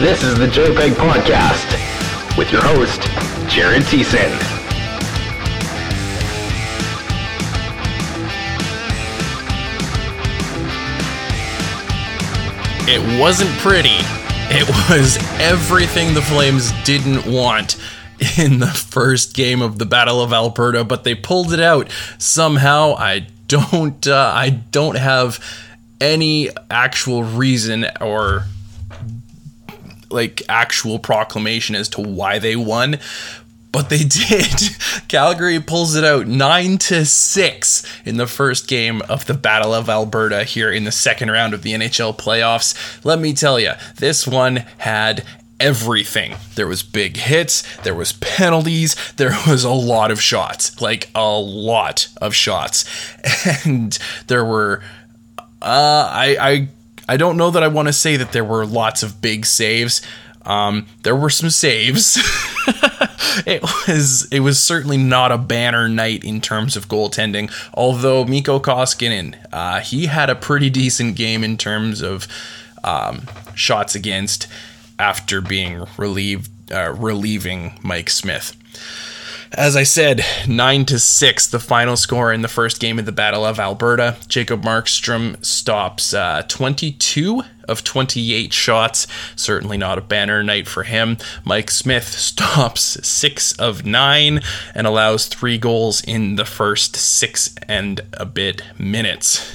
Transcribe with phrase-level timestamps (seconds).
[0.00, 3.02] This is the JPEG Podcast with your host,
[3.50, 4.30] Jared Thiessen.
[12.88, 13.98] It wasn't pretty.
[14.48, 17.76] It was everything the Flames didn't want
[18.38, 22.94] in the first game of the Battle of Alberta, but they pulled it out somehow.
[22.94, 25.44] I don't uh, I don't have
[26.00, 28.46] any actual reason or
[30.10, 32.98] like actual proclamation as to why they won,
[33.72, 34.54] but they did.
[35.08, 39.88] Calgary pulls it out 9 to 6 in the first game of the Battle of
[39.88, 43.04] Alberta here in the second round of the NHL playoffs.
[43.04, 45.24] Let me tell you, this one had
[45.60, 46.34] everything.
[46.54, 51.38] There was big hits, there was penalties, there was a lot of shots, like a
[51.38, 52.84] lot of shots.
[53.64, 54.82] And there were
[55.62, 56.68] uh I I
[57.10, 60.00] I don't know that I want to say that there were lots of big saves.
[60.42, 62.16] Um, there were some saves.
[63.44, 67.50] it was it was certainly not a banner night in terms of goaltending.
[67.74, 72.28] Although Mikko Koskinen, uh, he had a pretty decent game in terms of
[72.84, 74.46] um, shots against
[74.96, 78.56] after being relieved uh, relieving Mike Smith.
[79.52, 83.10] As I said, 9 to 6, the final score in the first game of the
[83.10, 84.16] Battle of Alberta.
[84.28, 89.08] Jacob Markstrom stops uh, 22 of 28 shots.
[89.34, 91.18] Certainly not a banner night for him.
[91.44, 94.40] Mike Smith stops 6 of 9
[94.72, 99.52] and allows 3 goals in the first 6 and a bit minutes.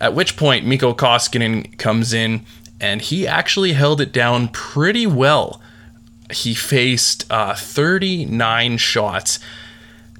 [0.00, 2.46] At which point, Mikko Koskinen comes in
[2.80, 5.60] and he actually held it down pretty well
[6.32, 9.38] he faced uh, 39 shots.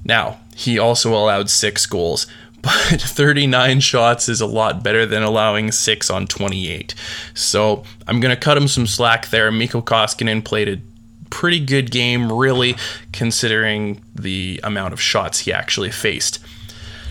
[0.03, 2.27] Now, he also allowed six goals,
[2.61, 6.93] but 39 shots is a lot better than allowing six on 28.
[7.33, 9.51] So I'm going to cut him some slack there.
[9.51, 10.81] Mikko Koskinen played a
[11.29, 12.75] pretty good game, really,
[13.13, 16.39] considering the amount of shots he actually faced.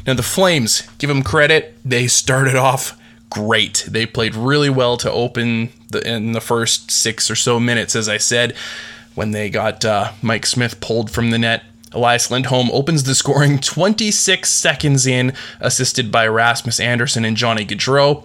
[0.06, 2.97] Now, the Flames, give them credit, they started off
[3.30, 3.86] great.
[3.88, 8.08] They played really well to open the, in the first six or so minutes, as
[8.08, 8.54] I said,
[9.14, 11.64] when they got uh, Mike Smith pulled from the net.
[11.92, 18.24] Elias Lindholm opens the scoring 26 seconds in, assisted by Rasmus Andersson and Johnny Gaudreau.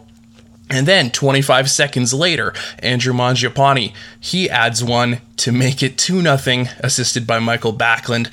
[0.70, 6.66] And then 25 seconds later, Andrew Mangiapane, he adds one to make it 2 0,
[6.80, 8.32] assisted by Michael Backlund.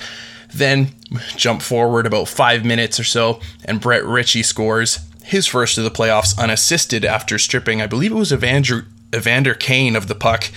[0.53, 0.89] Then
[1.35, 5.91] jump forward about five minutes or so, and Brett Ritchie scores his first of the
[5.91, 10.51] playoffs unassisted after stripping, I believe it was Evander, Evander Kane of the puck,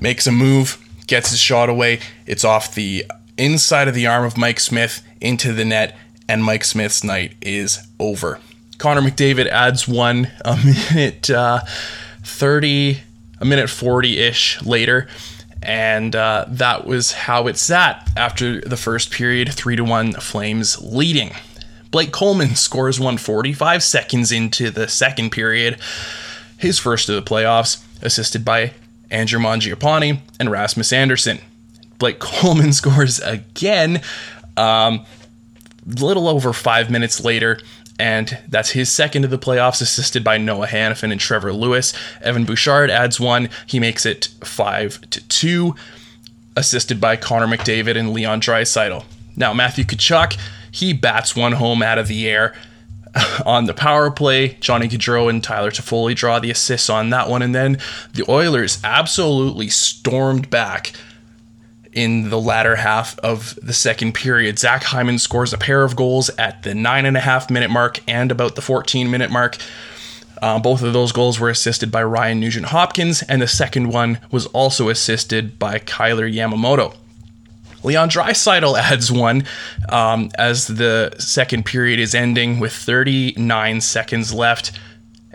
[0.00, 2.00] makes a move, gets his shot away.
[2.26, 3.04] It's off the
[3.36, 5.96] inside of the arm of Mike Smith into the net,
[6.28, 8.40] and Mike Smith's night is over.
[8.78, 10.56] Connor McDavid adds one a
[10.94, 11.60] minute uh,
[12.24, 13.00] 30,
[13.40, 15.08] a minute 40 ish later.
[15.62, 20.80] And uh, that was how it sat after the first period, 3 to 1 Flames
[20.82, 21.32] leading.
[21.96, 25.80] Blake Coleman scores 145 seconds into the second period,
[26.58, 28.74] his first of the playoffs, assisted by
[29.10, 31.38] Andrew Mangiapane and Rasmus Andersson.
[31.96, 34.02] Blake Coleman scores again,
[34.58, 35.06] um,
[35.86, 37.58] a little over five minutes later,
[37.98, 41.94] and that's his second of the playoffs, assisted by Noah Hanifin and Trevor Lewis.
[42.20, 45.74] Evan Bouchard adds one; he makes it five to two,
[46.56, 49.02] assisted by Connor McDavid and Leon Draisaitl.
[49.34, 50.36] Now Matthew Tkachuk
[50.76, 52.54] he bats one home out of the air.
[53.46, 57.40] on the power play, Johnny Gaudreau and Tyler Toffoli draw the assists on that one,
[57.40, 57.78] and then
[58.12, 60.92] the Oilers absolutely stormed back
[61.94, 64.58] in the latter half of the second period.
[64.58, 68.00] Zach Hyman scores a pair of goals at the nine and a half minute mark
[68.06, 69.56] and about the 14 minute mark.
[70.42, 74.18] Uh, both of those goals were assisted by Ryan Nugent Hopkins, and the second one
[74.30, 76.94] was also assisted by Kailer Yamamoto.
[77.86, 79.44] Leon Draisaitl adds one
[79.88, 84.72] um, as the second period is ending with 39 seconds left,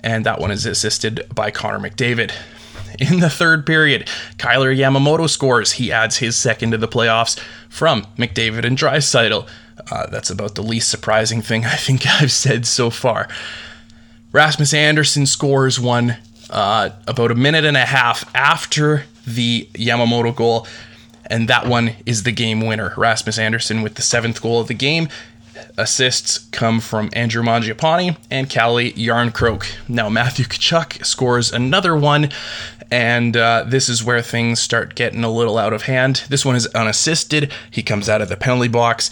[0.03, 2.33] and that one is assisted by Connor McDavid.
[2.99, 5.71] In the third period, Kailer Yamamoto scores.
[5.73, 7.39] He adds his second to the playoffs
[7.69, 9.47] from McDavid and Draisaitl.
[9.89, 13.29] Uh, that's about the least surprising thing I think I've said so far.
[14.33, 16.17] Rasmus Andersson scores one
[16.49, 20.67] uh, about a minute and a half after the Yamamoto goal
[21.31, 22.93] and that one is the game winner.
[22.97, 25.07] Rasmus Andersson with the seventh goal of the game.
[25.77, 29.65] Assists come from Andrew Mangiapane and Calle Jarnkrok.
[29.87, 32.29] Now Matthew Tkachuk scores another one,
[32.91, 36.23] and uh, this is where things start getting a little out of hand.
[36.27, 37.51] This one is unassisted.
[37.69, 39.09] He comes out of the penalty box,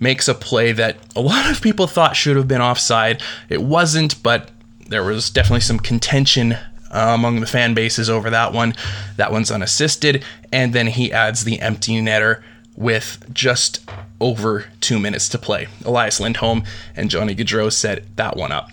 [0.00, 3.22] makes a play that a lot of people thought should have been offside.
[3.48, 4.50] It wasn't, but
[4.88, 6.56] there was definitely some contention
[6.90, 8.74] uh, among the fan bases over that one.
[9.16, 10.24] That one's unassisted.
[10.52, 12.42] And then he adds the empty netter
[12.76, 13.84] with just
[14.20, 15.68] over two minutes to play.
[15.84, 16.64] Elias Lindholm
[16.96, 18.70] and Johnny Gaudreau set that one up.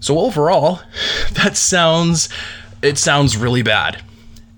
[0.00, 0.80] So overall,
[1.32, 2.28] that sounds
[2.82, 4.02] it sounds really bad.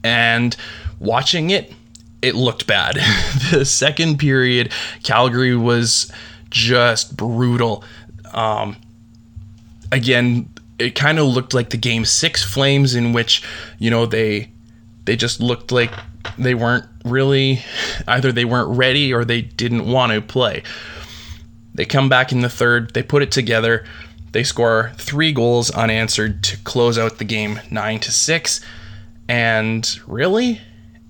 [0.02, 0.56] And
[0.98, 1.72] watching it,
[2.22, 2.96] it looked bad.
[3.52, 4.72] the second period,
[5.04, 6.10] Calgary was
[6.50, 7.84] just brutal.
[8.32, 8.76] Um,
[9.92, 13.42] again, it kind of looked like the game six Flames, in which
[13.78, 14.50] you know they
[15.04, 15.90] they just looked like
[16.38, 17.60] they weren't really
[18.06, 20.62] either they weren't ready or they didn't want to play.
[21.74, 23.84] They come back in the third, they put it together,
[24.32, 28.60] they score three goals unanswered to close out the game nine to six,
[29.28, 30.60] and really,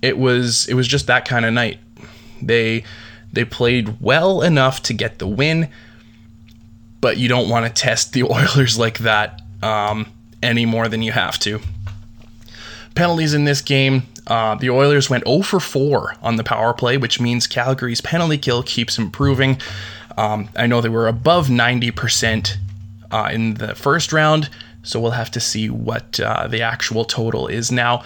[0.01, 1.79] it was it was just that kind of night.
[2.41, 2.83] They
[3.33, 5.69] they played well enough to get the win,
[7.01, 10.11] but you don't want to test the Oilers like that um,
[10.41, 11.59] any more than you have to.
[12.95, 16.97] Penalties in this game, uh, the Oilers went 0 for 4 on the power play,
[16.97, 19.59] which means Calgary's penalty kill keeps improving.
[20.17, 22.57] Um, I know they were above 90%
[23.11, 24.49] uh, in the first round,
[24.83, 28.03] so we'll have to see what uh, the actual total is now.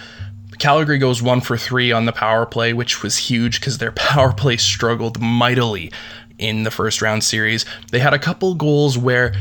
[0.58, 4.32] Calgary goes 1 for 3 on the power play, which was huge because their power
[4.32, 5.90] play struggled mightily
[6.38, 7.64] in the first round series.
[7.90, 9.32] They had a couple goals where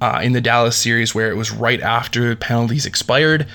[0.00, 3.46] uh, in the Dallas series where it was right after penalties expired.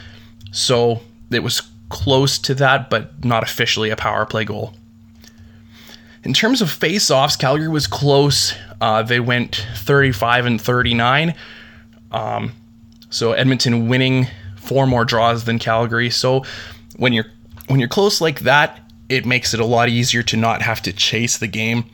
[0.52, 1.02] So
[1.32, 4.74] it was close to that, but not officially a power play goal.
[6.24, 8.54] In terms of face-offs, Calgary was close.
[8.82, 11.36] Uh, they went 35 and 39.
[12.12, 12.54] Um,
[13.10, 14.28] so Edmonton winning
[14.58, 16.10] four more draws than Calgary.
[16.10, 16.44] So
[16.98, 17.28] when you're
[17.68, 20.94] when you're close like that, it makes it a lot easier to not have to
[20.94, 21.86] chase the game.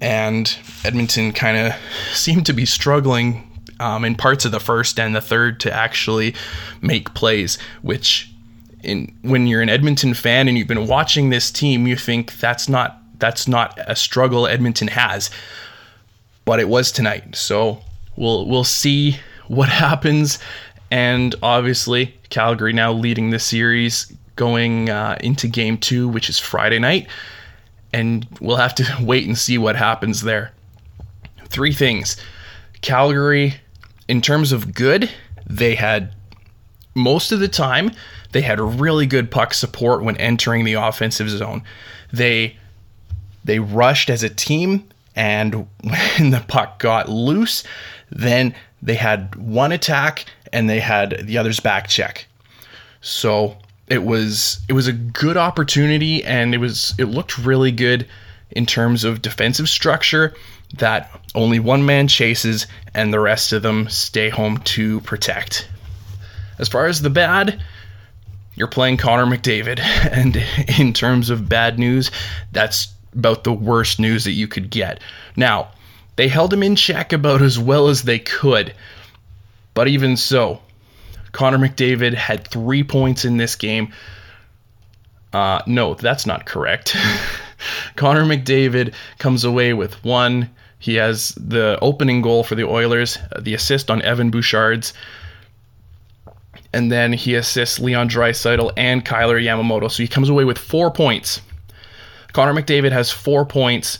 [0.00, 0.54] And
[0.84, 1.74] Edmonton kind of
[2.12, 3.48] seemed to be struggling
[3.82, 6.34] um, in parts of the first and the third to actually
[6.80, 8.30] make plays, which
[8.84, 12.68] in when you're an Edmonton fan and you've been watching this team, you think that's
[12.68, 15.30] not that's not a struggle Edmonton has.
[16.44, 17.34] But it was tonight.
[17.34, 17.82] So
[18.16, 19.18] we'll we'll see
[19.48, 20.38] what happens.
[20.92, 26.78] And obviously, Calgary now leading the series going uh, into game two, which is Friday
[26.78, 27.08] night.
[27.92, 30.52] And we'll have to wait and see what happens there.
[31.48, 32.16] Three things
[32.80, 33.54] Calgary,
[34.12, 35.10] in terms of good,
[35.46, 36.14] they had
[36.94, 37.90] most of the time
[38.32, 41.62] they had really good puck support when entering the offensive zone.
[42.12, 42.58] They
[43.42, 44.86] they rushed as a team
[45.16, 47.64] and when the puck got loose,
[48.10, 52.26] then they had one attack and they had the other's back check.
[53.00, 53.56] So
[53.86, 58.06] it was it was a good opportunity and it was it looked really good
[58.52, 60.34] in terms of defensive structure
[60.78, 65.68] that only one man chases and the rest of them stay home to protect.
[66.58, 67.62] As far as the bad,
[68.54, 69.80] you're playing Connor McDavid.
[70.12, 70.36] And
[70.78, 72.10] in terms of bad news,
[72.52, 75.00] that's about the worst news that you could get.
[75.36, 75.68] Now,
[76.16, 78.74] they held him in check about as well as they could.
[79.74, 80.60] But even so,
[81.32, 83.92] Connor McDavid had three points in this game.
[85.32, 86.94] Uh, no, that's not correct.
[87.96, 90.50] Connor McDavid comes away with one.
[90.78, 94.92] He has the opening goal for the Oilers, uh, the assist on Evan Bouchard's
[96.72, 99.90] and then he assists Leon Draisaitl and Kailer Yamamoto.
[99.90, 101.40] So he comes away with four points.
[102.32, 103.98] Connor McDavid has four points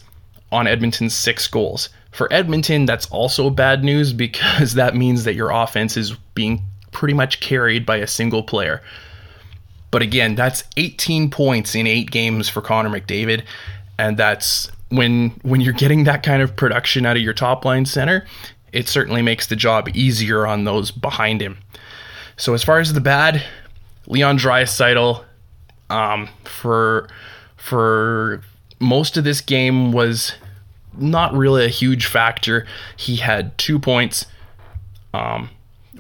[0.51, 1.91] on Edmonton's six goals.
[2.13, 7.15] For Edmonton, that's also bad news because that means that your offense is being pretty
[7.15, 8.83] much carried by a single player.
[9.93, 13.45] But again, that's 18 points in eight games for Connor McDavid,
[13.99, 17.87] and that's when when you're getting that kind of production out of your top line
[17.87, 18.27] center,
[18.73, 21.59] it certainly makes the job easier on those behind him.
[22.37, 23.45] So as far as the bad,
[24.07, 25.25] Leon Draisaitl,
[25.91, 27.09] um, for
[27.57, 28.43] for
[28.81, 30.35] most of this game was
[30.97, 32.67] not really a huge factor.
[32.97, 34.27] He had two points.
[35.15, 35.51] Um,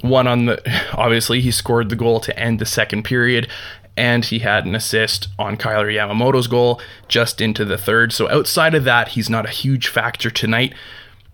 [0.00, 0.60] one on the
[0.94, 3.48] obviously he scored the goal to end the second period,
[3.96, 8.12] and he had an assist on Kailer Yamamoto's goal just into the third.
[8.12, 10.74] So outside of that, he's not a huge factor tonight,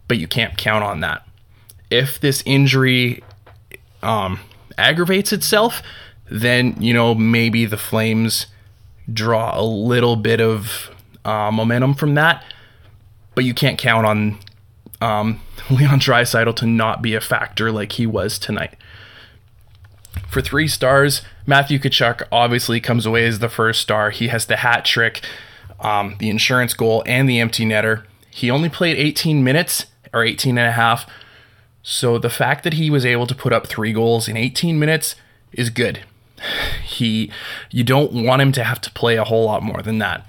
[0.09, 1.27] but you can't count on that.
[1.91, 3.23] If this injury
[4.03, 4.41] um,
[4.77, 5.83] aggravates itself,
[6.31, 8.47] then you know maybe the Flames
[9.11, 10.91] draw a little bit of
[11.25, 12.45] uh, momentum from that.
[13.35, 14.39] But you can't count on
[15.01, 18.75] um, Leon Draisaitl to not be a factor like he was tonight.
[20.29, 24.11] For three stars, Matthew Tkachuk obviously comes away as the first star.
[24.11, 25.23] He has the hat trick,
[25.81, 28.05] um, the insurance goal, and the empty netter.
[28.31, 31.07] He only played 18 minutes or 18 and a half
[31.91, 35.17] so the fact that he was able to put up three goals in 18 minutes
[35.53, 36.01] is good.
[36.85, 37.31] He
[37.71, 40.27] you don't want him to have to play a whole lot more than that.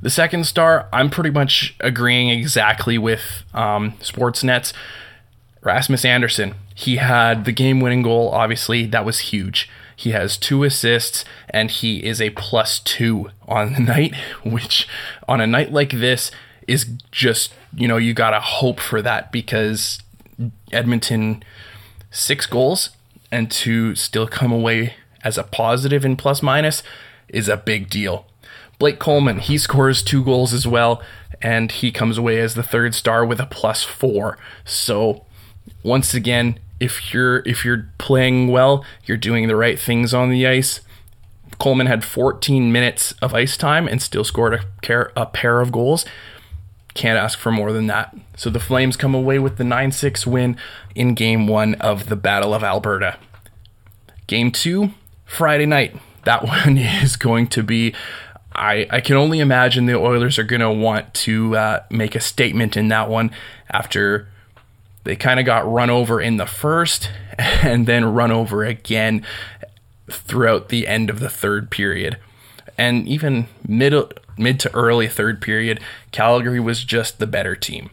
[0.00, 4.72] The second star, I'm pretty much agreeing exactly with um, Sportsnet's
[5.62, 6.54] Rasmus Andersson.
[6.74, 9.70] He had the game winning goal, obviously, that was huge.
[9.96, 14.14] He has two assists and he is a plus two on the night,
[14.44, 14.88] which
[15.28, 16.30] on a night like this
[16.66, 20.00] is just, you know, you got to hope for that because
[20.72, 21.44] Edmonton,
[22.10, 22.90] six goals
[23.30, 26.82] and to still come away as a positive in plus minus
[27.28, 28.26] is a big deal.
[28.78, 31.00] Blake Coleman, he scores two goals as well,
[31.40, 34.36] and he comes away as the third star with a plus four.
[34.64, 35.24] So
[35.82, 40.46] once again, if you're if you're playing well, you're doing the right things on the
[40.46, 40.80] ice.
[41.58, 46.04] Coleman had 14 minutes of ice time and still scored a, a pair of goals.
[46.94, 48.14] Can't ask for more than that.
[48.36, 50.56] So the Flames come away with the 9 6 win
[50.94, 53.18] in game one of the Battle of Alberta.
[54.26, 54.90] Game two,
[55.24, 55.96] Friday night.
[56.24, 57.94] That one is going to be.
[58.56, 62.20] I, I can only imagine the Oilers are going to want to uh, make a
[62.20, 63.32] statement in that one
[63.68, 64.28] after
[65.04, 69.24] they kind of got run over in the first and then run over again
[70.10, 72.18] throughout the end of the third period.
[72.76, 73.94] And even mid
[74.36, 75.80] mid to early third period,
[76.10, 77.90] Calgary was just the better team.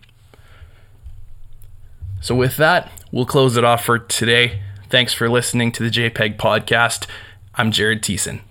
[2.22, 4.62] So with that, we'll close it off for today.
[4.90, 7.08] Thanks for listening to the JPEG podcast.
[7.56, 8.42] I'm Jared Thiessen.